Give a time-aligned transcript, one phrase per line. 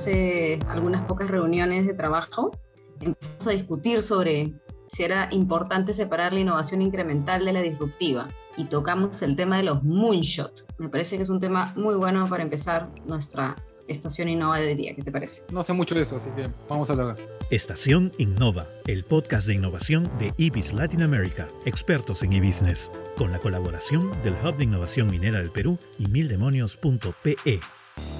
[0.00, 2.52] hace algunas pocas reuniones de trabajo,
[3.00, 4.54] empezamos a discutir sobre
[4.88, 8.26] si era importante separar la innovación incremental de la disruptiva
[8.56, 10.64] y tocamos el tema de los moonshots.
[10.78, 13.56] Me parece que es un tema muy bueno para empezar nuestra
[13.88, 14.94] estación Innova de hoy día.
[14.94, 15.42] ¿Qué te parece?
[15.52, 17.16] No sé mucho de eso, así que vamos a hablar.
[17.50, 23.38] Estación Innova, el podcast de innovación de IBIS Latin America, expertos en e-business, con la
[23.38, 27.36] colaboración del Hub de Innovación Minera del Perú y mildemonios.pe.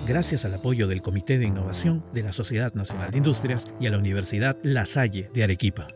[0.06, 3.90] Gracias al apoyo del Comité de Innovación de la Sociedad Nacional de Industrias y a
[3.90, 5.88] la Universidad La Salle de Arequipa.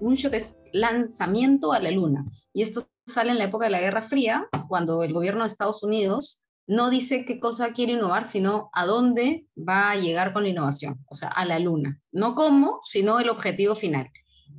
[0.00, 2.24] Moonshot es lanzamiento a la luna.
[2.52, 5.82] Y esto sale en la época de la Guerra Fría, cuando el gobierno de Estados
[5.82, 10.50] Unidos no dice qué cosa quiere innovar, sino a dónde va a llegar con la
[10.50, 12.00] innovación, o sea, a la luna.
[12.12, 14.10] No cómo, sino el objetivo final.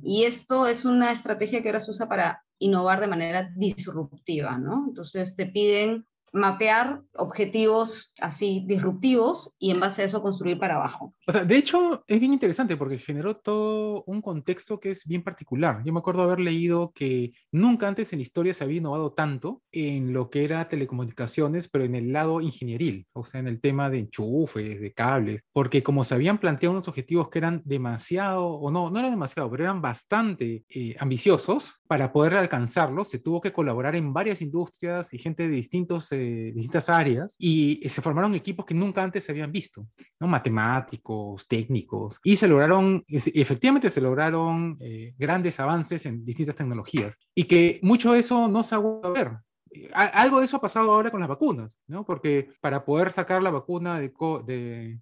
[0.02, 4.86] Y esto es una estrategia que ahora se usa para innovar de manera disruptiva, ¿no?
[4.88, 11.14] Entonces te piden mapear objetivos así disruptivos y en base a eso construir para abajo.
[11.26, 15.22] O sea, de hecho es bien interesante porque generó todo un contexto que es bien
[15.22, 15.82] particular.
[15.84, 19.62] Yo me acuerdo haber leído que nunca antes en la historia se había innovado tanto
[19.72, 23.90] en lo que era telecomunicaciones, pero en el lado ingenieril, o sea, en el tema
[23.90, 28.70] de enchufes, de cables, porque como se habían planteado unos objetivos que eran demasiado, o
[28.70, 33.52] no, no eran demasiado, pero eran bastante eh, ambiciosos, para poder alcanzarlos se tuvo que
[33.52, 38.74] colaborar en varias industrias y gente de distintos distintas áreas y se formaron equipos que
[38.74, 39.86] nunca antes se habían visto,
[40.20, 40.26] ¿no?
[40.26, 47.44] matemáticos, técnicos, y se lograron, efectivamente se lograron eh, grandes avances en distintas tecnologías y
[47.44, 49.47] que mucho de eso no se ha vuelto a ver
[49.92, 52.04] algo de eso ha pasado ahora con las vacunas, ¿no?
[52.04, 54.12] Porque para poder sacar la vacuna de,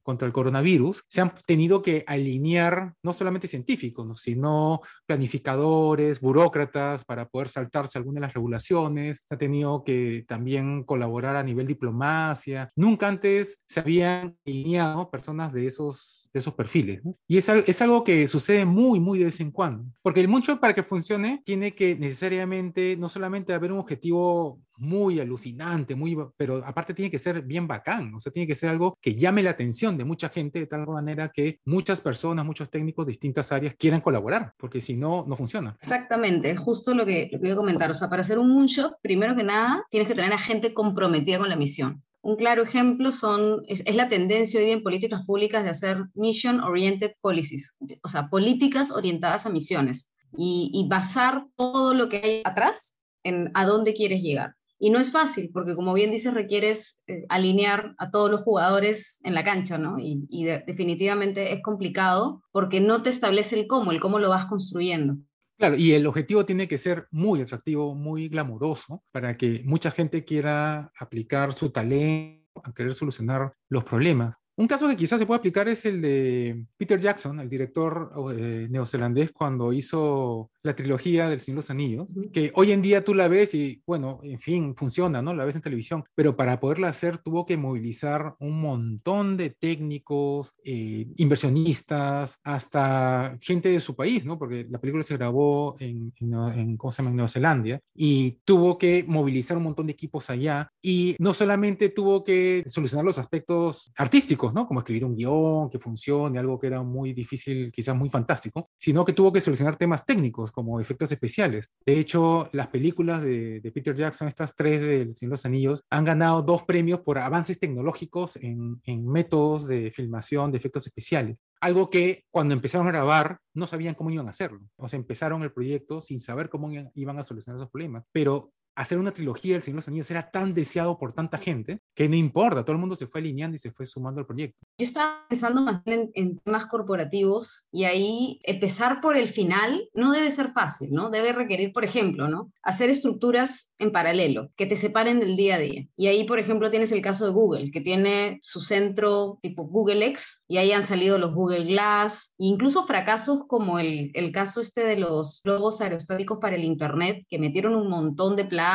[0.02, 7.28] contra el coronavirus, se han tenido que alinear no solamente científicos, sino planificadores, burócratas, para
[7.28, 9.20] poder saltarse algunas de las regulaciones.
[9.24, 12.70] Se ha tenido que también colaborar a nivel diplomacia.
[12.76, 17.02] Nunca antes se habían alineado personas de esos, de esos perfiles.
[17.26, 19.84] Y es, es algo que sucede muy, muy de vez en cuando.
[20.02, 25.20] Porque el mucho para que funcione tiene que necesariamente no solamente haber un objetivo muy
[25.20, 28.96] alucinante, muy, pero aparte tiene que ser bien bacán, o sea, tiene que ser algo
[29.00, 33.06] que llame la atención de mucha gente de tal manera que muchas personas, muchos técnicos
[33.06, 35.76] de distintas áreas quieran colaborar, porque si no, no funciona.
[35.80, 38.96] Exactamente, justo lo que, lo que voy a comentar, o sea, para hacer un moonshot,
[39.02, 42.02] primero que nada, tienes que tener a gente comprometida con la misión.
[42.22, 47.12] Un claro ejemplo son, es, la tendencia hoy en políticas públicas de hacer mission oriented
[47.20, 52.95] policies, o sea, políticas orientadas a misiones y, y basar todo lo que hay atrás
[53.26, 54.54] en a dónde quieres llegar.
[54.78, 59.20] Y no es fácil, porque como bien dices, requieres eh, alinear a todos los jugadores
[59.24, 59.96] en la cancha, ¿no?
[59.98, 65.16] Y, definitivamente es complicado porque no te establece el cómo, el cómo lo vas construyendo.
[65.58, 70.26] Claro, y el objetivo tiene que ser muy atractivo, muy glamuroso, para que mucha gente
[70.26, 74.36] quiera aplicar su talento a querer solucionar los problemas.
[74.58, 78.66] Un caso que quizás se puede aplicar es el de Peter Jackson, el director eh,
[78.70, 83.14] neozelandés, cuando hizo la trilogía del Señor de los Anillos, que hoy en día tú
[83.14, 85.34] la ves y, bueno, en fin, funciona, ¿no?
[85.34, 90.54] La ves en televisión, pero para poderla hacer tuvo que movilizar un montón de técnicos,
[90.64, 94.38] eh, inversionistas, hasta gente de su país, ¿no?
[94.38, 97.10] Porque la película se grabó en, en, ¿cómo se llama?
[97.10, 101.88] en Nueva Zelanda y tuvo que movilizar un montón de equipos allá y no solamente
[101.88, 106.82] tuvo que solucionar los aspectos artísticos, como escribir un guion que funcione, algo que era
[106.82, 111.68] muy difícil, quizás muy fantástico, sino que tuvo que solucionar temas técnicos como efectos especiales.
[111.84, 116.62] De hecho, las películas de, Peter Jackson, estas tres de los Anillos, han ganado dos
[116.62, 121.36] premios por avances tecnológicos en, en métodos de filmación de efectos especiales.
[121.60, 124.60] Algo que cuando empezaron a grabar no sabían cómo iban a hacerlo.
[124.76, 128.04] O sea, empezaron el proyecto sin saber cómo iban a solucionar esos problemas.
[128.12, 131.80] Pero hacer una trilogía del Señor de los Anillos era tan deseado por tanta gente
[131.94, 134.58] que no importa, todo el mundo se fue alineando y se fue sumando al proyecto.
[134.78, 140.12] Yo estaba pensando más en, en, temas corporativos y ahí empezar por el final no
[140.12, 141.08] debe ser fácil, ¿no?
[141.08, 142.52] Debe requerir, por ejemplo, ¿no?
[142.62, 145.86] Hacer estructuras en paralelo que te separen del día a día.
[145.96, 150.04] Y ahí, por ejemplo, tienes el caso de Google, que tiene su centro tipo Google
[150.06, 154.60] X y ahí han salido los Google Glass, e incluso fracasos como el, el caso
[154.60, 158.65] este de los globos aerostáticos para el Internet, que metieron un montón de plata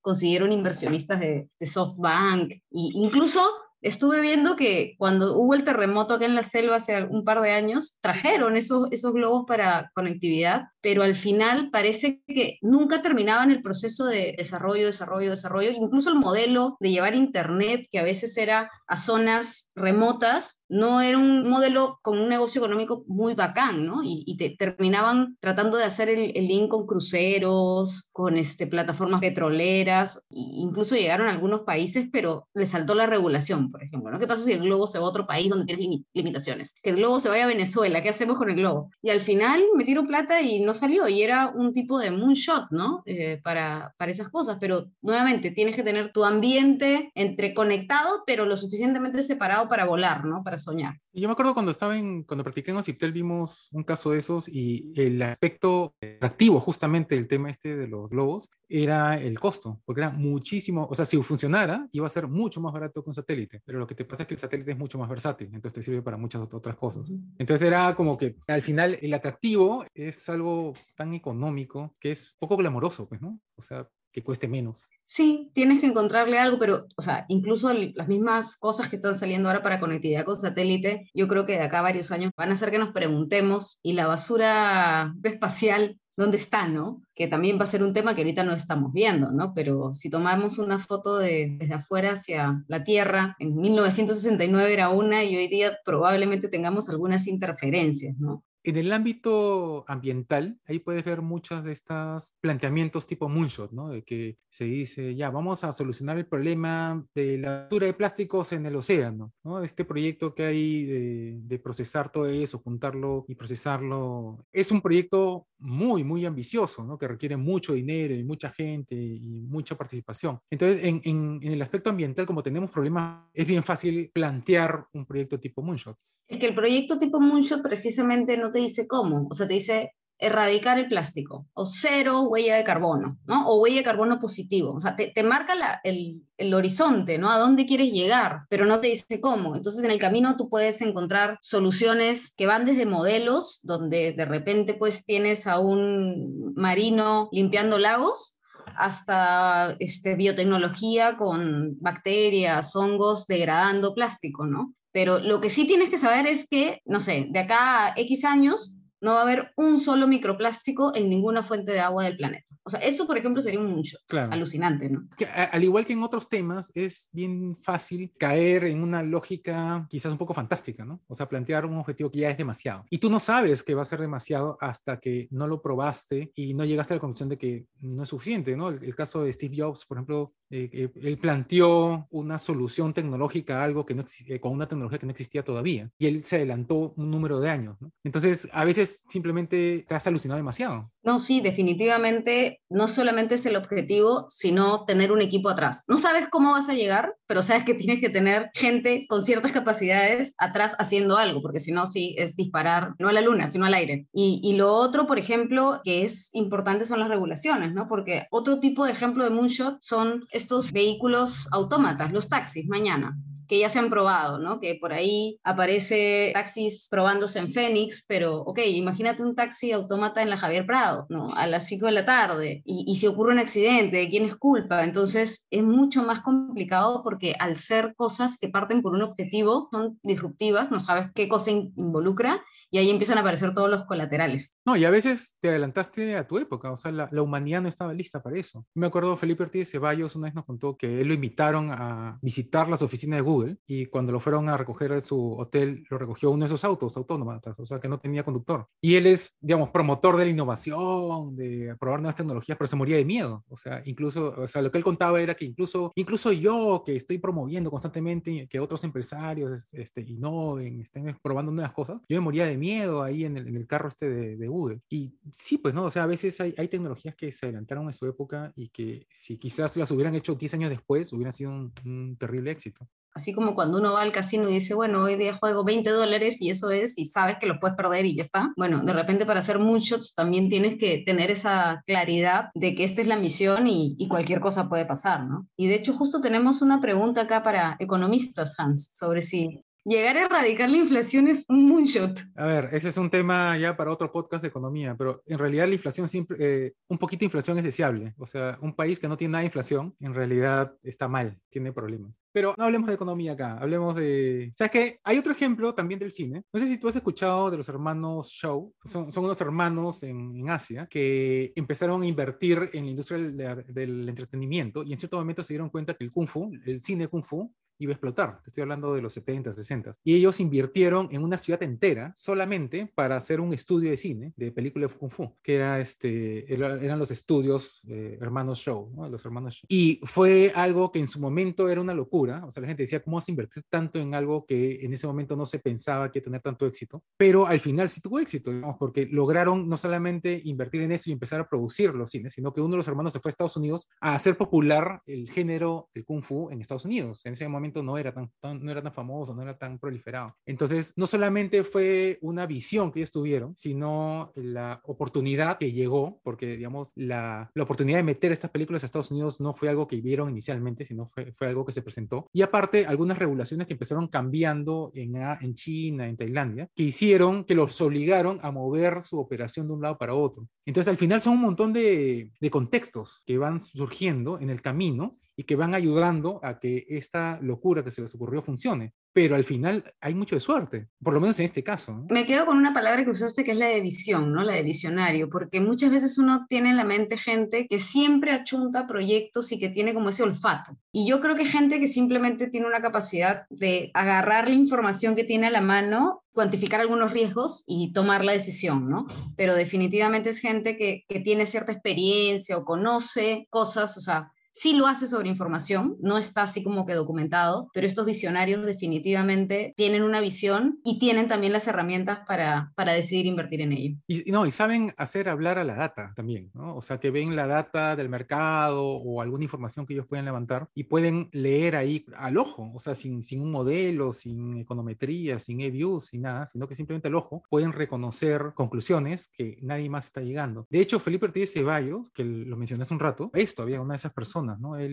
[0.00, 3.40] consiguieron inversionistas de, SoftBank, e incluso
[3.80, 7.52] estuve viendo que cuando hubo el terremoto acá en la selva hace un par de
[7.52, 13.62] años, trajeron esos, esos globos para conectividad, pero al final parece que nunca terminaban el
[13.62, 15.70] proceso de desarrollo, desarrollo, desarrollo.
[15.70, 21.18] Incluso el modelo de llevar internet, que a veces era a zonas remotas, no era
[21.18, 24.00] un modelo con un negocio económico muy bacán, ¿no?
[24.02, 30.18] Y, te, terminaban tratando de hacer el, el, link con cruceros, con este, plataformas petroleras,
[30.30, 34.18] e incluso llegaron a algunos países, pero les saltó la regulación por ejemplo, ¿no?
[34.18, 36.74] ¿Qué pasa si el globo se va a otro país donde tiene limitaciones?
[36.82, 38.90] Que el globo se vaya a Venezuela, ¿qué hacemos con el globo?
[39.02, 43.02] Y al final metieron plata y no salió, y era un tipo de moonshot, ¿no?
[43.06, 48.44] Eh, para, para esas cosas, pero nuevamente tienes que tener tu ambiente entre conectado, pero
[48.44, 50.42] lo suficientemente separado para volar, ¿no?
[50.42, 50.98] Para soñar.
[51.12, 54.48] Yo me acuerdo cuando estaba en, cuando practiqué en Ociptel vimos un caso de esos
[54.48, 60.02] y el aspecto atractivo justamente del tema este de los globos era el costo, porque
[60.02, 63.57] era muchísimo, o sea, si funcionara, iba a ser mucho más barato que un satélite,
[63.64, 65.82] pero lo que te pasa es que el satélite es mucho más versátil, entonces te
[65.82, 67.10] sirve para muchas otras cosas.
[67.38, 72.56] Entonces era como que al final el atractivo es algo tan económico que es poco
[72.56, 73.40] glamoroso, pues, ¿no?
[73.56, 74.84] O sea, que cueste menos.
[75.02, 79.48] Sí, tienes que encontrarle algo, pero, o sea, incluso las mismas cosas que están saliendo
[79.48, 82.52] ahora para conectividad con satélite, yo creo que de acá a varios años van a
[82.52, 87.00] hacer que nos preguntemos, ¿y la basura espacial dónde está, ¿no?
[87.14, 89.54] Que también va a ser un tema que ahorita no estamos viendo, ¿no?
[89.54, 95.22] Pero si tomamos una foto de, desde afuera hacia la Tierra, en 1969 era una
[95.22, 98.42] y hoy día probablemente tengamos algunas interferencias, ¿no?
[98.64, 103.88] En el ámbito ambiental, ahí puedes ver muchos de estos planteamientos tipo moonshot, ¿no?
[103.88, 108.52] De que se dice, ya, vamos a solucionar el problema de la basura de plásticos
[108.52, 109.62] en el océano, ¿no?
[109.62, 115.46] Este proyecto que hay de, de, procesar todo eso, juntarlo y procesarlo, es un proyecto
[115.58, 116.98] muy, muy ambicioso, ¿no?
[116.98, 120.40] Que requiere mucho dinero y mucha gente y mucha participación.
[120.50, 125.06] Entonces, en, en, en el aspecto ambiental, como tenemos problemas, es bien fácil plantear un
[125.06, 125.96] proyecto tipo moonshot.
[126.28, 129.92] Es que el proyecto tipo Moonshot precisamente no te dice cómo, o sea, te dice
[130.18, 133.48] erradicar el plástico o cero huella de carbono, ¿no?
[133.48, 134.74] O huella de carbono positivo.
[134.74, 137.30] O sea, te, te marca la, el, el, horizonte, ¿no?
[137.30, 139.54] A dónde quieres llegar, pero no te dice cómo.
[139.54, 144.74] Entonces, en el camino tú puedes encontrar soluciones que van desde modelos, donde de repente
[144.74, 148.36] pues tienes a un marino limpiando lagos,
[148.76, 154.74] hasta este, biotecnología con bacterias, hongos degradando plástico, ¿no?
[154.98, 158.24] Pero lo que sí tienes que saber es que, no sé, de acá a X
[158.24, 162.54] años no va a haber un solo microplástico en ninguna fuente de agua del planeta.
[162.64, 164.32] O sea, eso, por ejemplo, sería un mucho claro.
[164.32, 165.08] alucinante, ¿no?
[165.16, 170.12] Que, al igual que en otros temas, es bien fácil caer en una lógica quizás
[170.12, 171.00] un poco fantástica, ¿no?
[171.06, 172.84] O sea, plantear un objetivo que ya es demasiado.
[172.90, 176.54] Y tú no sabes que va a ser demasiado hasta que no lo probaste y
[176.54, 178.68] no llegaste a la conclusión de que no es suficiente, ¿no?
[178.68, 183.60] El, el caso de Steve Jobs, por ejemplo, eh, eh, él planteó una solución tecnológica
[183.60, 185.90] a algo que no eh, con una tecnología que no existía todavía.
[185.98, 187.92] Y él se adelantó un número de años, ¿no?
[188.02, 190.90] Entonces, a veces simplemente te has alucinado demasiado.
[191.02, 195.84] No, sí, definitivamente no solamente es el objetivo, sino tener un equipo atrás.
[195.88, 199.52] No sabes cómo vas a llegar, pero sabes que tienes que tener gente con ciertas
[199.52, 203.66] capacidades atrás haciendo algo, porque si no, sí, es disparar no a la luna, sino
[203.66, 204.06] al aire.
[204.12, 207.88] Y, y lo otro, por ejemplo, que es importante son las regulaciones, ¿no?
[207.88, 213.16] Porque otro tipo de ejemplo de moonshot son estos vehículos autómatas, los taxis, mañana
[213.48, 214.60] que ya se han probado, ¿no?
[214.60, 220.30] Que por ahí aparece taxis probándose en Fénix, pero, ok, imagínate un taxi autómata en
[220.30, 221.34] la Javier Prado, ¿no?
[221.34, 224.84] A las 5 de la tarde, y, y si ocurre un accidente, ¿quién es culpa?
[224.84, 229.98] Entonces es mucho más complicado porque al ser cosas que parten por un objetivo, son
[230.02, 234.58] disruptivas, no sabes qué cosa involucra, y ahí empiezan a aparecer todos los colaterales.
[234.66, 237.68] No, y a veces te adelantaste a tu época, o sea, la, la humanidad no
[237.68, 238.66] estaba lista para eso.
[238.74, 242.68] Me acuerdo Felipe Ortiz Ceballos una vez nos contó que él lo invitaron a visitar
[242.68, 246.30] las oficinas de Google y cuando lo fueron a recoger a su hotel, lo recogió
[246.30, 248.66] uno de esos autos autónomos, o sea, que no tenía conductor.
[248.80, 252.96] Y él es, digamos, promotor de la innovación, de probar nuevas tecnologías, pero se moría
[252.96, 253.44] de miedo.
[253.48, 256.96] O sea, incluso, o sea, lo que él contaba era que incluso, incluso yo, que
[256.96, 262.46] estoy promoviendo constantemente que otros empresarios este, innoven, estén probando nuevas cosas, yo me moría
[262.46, 264.80] de miedo ahí en el, en el carro este de, de, Google.
[264.88, 267.92] Y sí, pues no, o sea, a veces hay, hay tecnologías que se adelantaron en
[267.92, 271.72] su época y que si quizás las hubieran hecho 10 años después, hubiera sido un,
[271.84, 272.88] un terrible éxito.
[273.18, 276.40] Así como cuando uno va al casino y dice, bueno, hoy día juego 20 dólares
[276.40, 278.52] y eso es, y sabes que lo puedes perder y ya está.
[278.56, 283.02] Bueno, de repente para hacer moonshots también tienes que tener esa claridad de que esta
[283.02, 285.48] es la misión y, y, cualquier cosa puede pasar, ¿no?
[285.56, 290.26] Y de hecho justo tenemos una pregunta acá para economistas, Hans, sobre si llegar a
[290.26, 292.20] erradicar la inflación es un moonshot.
[292.36, 295.66] A ver, ese es un tema ya para otro podcast de economía, pero en realidad
[295.66, 298.14] la inflación siempre, eh, un poquito de inflación es deseable.
[298.18, 301.72] O sea, un país que no tiene nada de inflación, en realidad está mal, tiene
[301.72, 302.12] problemas.
[302.32, 304.52] Pero no hablemos de economía acá, hablemos de...
[304.56, 305.00] ¿Sabes qué?
[305.02, 306.44] Hay otro ejemplo también del cine.
[306.52, 308.72] No sé si tú has escuchado de los hermanos Shaw.
[308.84, 313.64] Son, son unos hermanos en, en, Asia que empezaron a invertir en la industria del,
[313.66, 317.08] del, entretenimiento y en cierto momento se dieron cuenta que el kung fu, el cine
[317.08, 318.42] kung fu, iba a explotar.
[318.42, 319.94] Te estoy hablando de los 70, 60.
[320.04, 324.52] Y ellos invirtieron en una ciudad entera solamente para hacer un estudio de cine, de
[324.52, 329.08] película de Kung Fu, que era este, eran los estudios eh, Hermanos Show, ¿no?
[329.08, 329.66] Los Hermanos Show.
[329.68, 332.44] Y fue algo que en su momento era una locura.
[332.44, 335.06] O sea, la gente decía, ¿cómo vas a invertir tanto en algo que en ese
[335.06, 337.02] momento no se pensaba que tener tanto éxito?
[337.16, 341.12] Pero al final sí tuvo éxito, digamos, porque lograron no solamente invertir en eso y
[341.12, 343.56] empezar a producir los cines, sino que uno de los hermanos se fue a Estados
[343.56, 347.24] Unidos a hacer popular el género del Kung Fu en Estados Unidos.
[347.24, 350.34] En ese momento no era tan, no era tan famoso, no era tan proliferado.
[350.46, 356.56] Entonces, no solamente fue una visión que ellos tuvieron, sino la oportunidad que llegó, porque,
[356.56, 360.00] digamos, la, la oportunidad de meter estas películas a Estados Unidos no fue algo que
[360.00, 362.26] vieron inicialmente, sino fue, fue algo que se presentó.
[362.32, 367.54] Y aparte, algunas regulaciones que empezaron cambiando en, en China, en Tailandia, que hicieron, que
[367.54, 370.46] los obligaron a mover su operación de un lado para otro.
[370.66, 375.16] Entonces, al final son un montón de, de contextos que van surgiendo en el camino
[375.38, 378.92] y que van ayudando a que esta locura que se les ocurrió funcione.
[379.12, 382.04] Pero al final hay mucho de suerte, por lo menos en este caso.
[382.10, 384.42] Me quedo con una palabra que usaste que es la de visión, ¿no?
[384.42, 388.88] La de visionario, porque muchas veces uno tiene en la mente gente que siempre achunta
[388.88, 390.76] proyectos y que tiene como ese olfato.
[390.90, 395.22] Y yo creo que gente que simplemente tiene una capacidad de agarrar la información que
[395.22, 399.06] tiene a la mano cuantificar algunos riesgos y tomar la decisión, ¿no?
[399.36, 404.74] Pero definitivamente es gente que, que tiene cierta experiencia o conoce cosas, o sea, sí
[404.74, 410.02] lo hace sobre información, no está así como que documentado, pero estos visionarios definitivamente tienen
[410.02, 413.96] una visión y tienen también las herramientas para, para decidir invertir en ello.
[414.08, 416.76] Y, no, y saben hacer hablar a la data también, ¿no?
[416.76, 420.68] O sea, que ven la data del mercado o alguna información que ellos pueden levantar
[420.74, 425.60] y pueden leer ahí al ojo, o sea, sin, sin un modelo, sin econometría, sin
[425.60, 430.20] e-views, sin nada, sino que simplemente al ojo pueden reconocer conclusiones que nadie más está
[430.20, 430.66] llegando.
[430.68, 433.98] De hecho, Felipe Ortiz Ceballos, que lo mencioné hace un rato, esto había una de
[433.98, 434.47] esas personas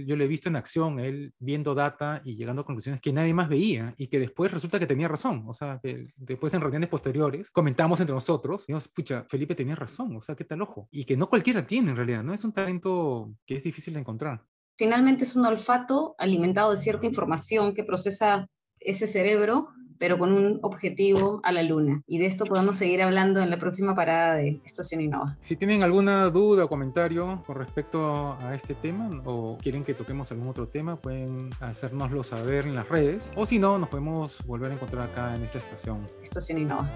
[0.06, 3.34] yo lo he visto en acción, él viendo data y llegando a conclusiones que nadie
[3.34, 6.90] más veía y que después resulta que tenía razón, o sea, que después en reuniones
[6.90, 11.06] posteriores comentamos entre nosotros, nos, pucha, Felipe tenía razón, o sea, qué tal ojo, y
[11.06, 12.34] que no cualquiera tiene en realidad, ¿no?
[12.34, 14.44] Es un talento que es difícil de encontrar.
[14.78, 18.48] Finalmente es un olfato alimentado de cierta información que procesa
[18.80, 22.02] ese cerebro pero con un objetivo a la luna.
[22.08, 25.38] Y de esto podemos seguir hablando en la próxima parada de Estación Innova.
[25.42, 30.32] Si tienen alguna duda o comentario con respecto a este tema o quieren que toquemos
[30.32, 34.72] algún otro tema, pueden hacérnoslo saber en las redes o si no, nos podemos volver
[34.72, 36.00] a encontrar acá en esta estación.
[36.22, 36.90] Estación Innova.